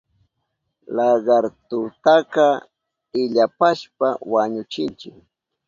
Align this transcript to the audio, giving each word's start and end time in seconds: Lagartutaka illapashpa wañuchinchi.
Lagartutaka 0.95 2.47
illapashpa 3.21 4.07
wañuchinchi. 4.33 5.09